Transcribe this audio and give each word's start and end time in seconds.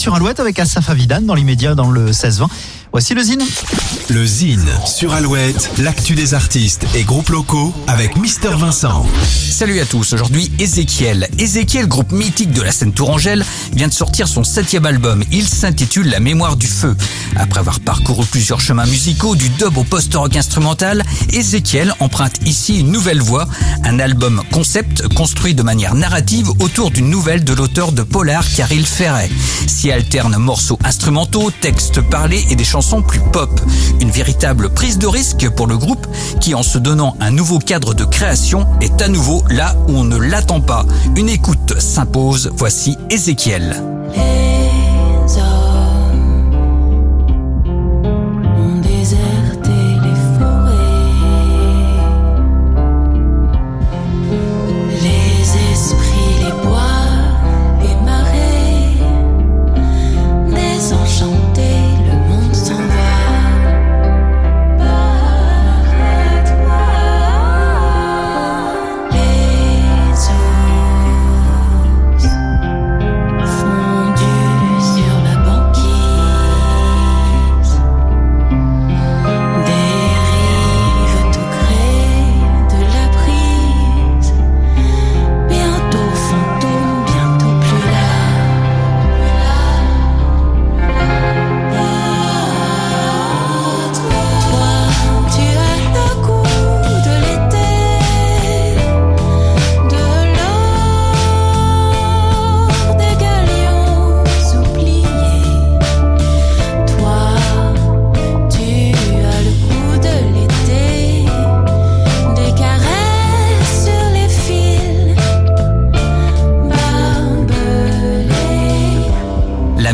sur 0.00 0.14
Alouette 0.14 0.40
avec 0.40 0.58
Asaf 0.58 0.88
Avidan 0.88 1.20
dans 1.20 1.34
l'immédiat 1.34 1.74
dans 1.74 1.90
le 1.90 2.10
16-20. 2.10 2.46
Voici 2.92 3.14
le 3.14 3.22
Zine. 3.22 3.44
Le 4.08 4.26
Zine 4.26 4.68
sur 4.84 5.12
Alouette, 5.12 5.70
l'actu 5.78 6.16
des 6.16 6.34
artistes 6.34 6.84
et 6.96 7.04
groupes 7.04 7.28
locaux 7.28 7.72
avec 7.86 8.16
Mister 8.16 8.48
Vincent. 8.48 9.06
Salut 9.24 9.78
à 9.78 9.84
tous, 9.84 10.12
aujourd'hui 10.12 10.50
Ezekiel. 10.58 11.28
Ezekiel, 11.38 11.86
groupe 11.86 12.10
mythique 12.10 12.50
de 12.50 12.62
la 12.62 12.72
scène 12.72 12.92
tourangelle, 12.92 13.44
vient 13.72 13.86
de 13.86 13.92
sortir 13.92 14.26
son 14.26 14.42
septième 14.42 14.86
album. 14.86 15.22
Il 15.30 15.46
s'intitule 15.46 16.08
La 16.08 16.18
mémoire 16.18 16.56
du 16.56 16.66
feu. 16.66 16.96
Après 17.36 17.60
avoir 17.60 17.78
parcouru 17.78 18.26
plusieurs 18.26 18.60
chemins 18.60 18.86
musicaux, 18.86 19.36
du 19.36 19.50
dub 19.50 19.76
au 19.76 19.84
post-rock 19.84 20.34
instrumental, 20.34 21.04
Ezekiel 21.32 21.94
emprunte 22.00 22.40
ici 22.44 22.80
une 22.80 22.90
nouvelle 22.90 23.20
voie, 23.20 23.46
un 23.84 24.00
album 24.00 24.42
concept 24.50 25.06
construit 25.14 25.54
de 25.54 25.62
manière 25.62 25.94
narrative 25.94 26.50
autour 26.58 26.90
d'une 26.90 27.08
nouvelle 27.08 27.44
de 27.44 27.52
l'auteur 27.52 27.92
de 27.92 28.02
Polar, 28.02 28.44
Caril 28.56 28.84
Ferret. 28.84 29.30
S'y 29.68 29.92
alternent 29.92 30.38
morceaux 30.38 30.78
instrumentaux, 30.82 31.52
textes 31.60 32.00
parlés 32.00 32.44
et 32.50 32.56
des 32.56 32.64
chansons 32.64 32.79
plus 33.06 33.20
pop. 33.32 33.60
Une 34.00 34.10
véritable 34.10 34.70
prise 34.70 34.98
de 34.98 35.06
risque 35.06 35.48
pour 35.50 35.66
le 35.66 35.76
groupe 35.76 36.06
qui, 36.40 36.54
en 36.54 36.62
se 36.62 36.78
donnant 36.78 37.16
un 37.20 37.30
nouveau 37.30 37.58
cadre 37.58 37.94
de 37.94 38.04
création, 38.04 38.66
est 38.80 39.02
à 39.02 39.08
nouveau 39.08 39.44
là 39.50 39.76
où 39.88 39.92
on 39.92 40.04
ne 40.04 40.16
l'attend 40.16 40.60
pas. 40.60 40.86
Une 41.16 41.28
écoute 41.28 41.78
s'impose. 41.78 42.50
Voici 42.54 42.96
Ezekiel. 43.10 43.82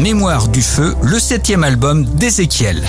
Mémoire 0.07 0.47
du 0.47 0.63
feu, 0.63 0.95
le 1.03 1.19
septième 1.19 1.65
album 1.65 2.05
d'Ezekiel. 2.05 2.81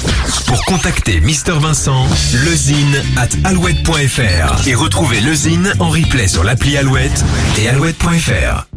Pour 0.46 0.64
contacter 0.66 1.20
Mister 1.20 1.54
Vincent, 1.54 2.06
lezine 2.46 2.96
at 3.18 3.30
alouette.fr 3.44 4.68
et 4.68 4.76
retrouver 4.76 5.20
lezine 5.22 5.74
en 5.80 5.90
replay 5.90 6.28
sur 6.28 6.44
l'appli 6.44 6.78
Alouette 6.78 7.26
et 7.58 7.70
alouette.fr. 7.70 8.68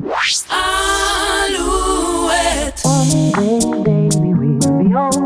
Alouette. 1.45 2.83
Oh, 2.87 3.83
baby, 3.85 4.33
we'll 4.33 4.59
be 4.59 4.97
old. 4.97 5.17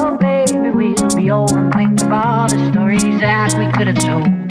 Oh, 0.00 0.16
baby, 0.20 0.70
we'll 0.74 1.14
be 1.14 1.30
old. 1.30 1.52
Think 1.76 2.02
of 2.02 2.10
all 2.10 2.48
the 2.48 2.72
stories 2.72 3.20
that 3.20 3.54
we 3.56 3.70
could 3.70 3.86
have 3.86 4.00
told. 4.04 4.43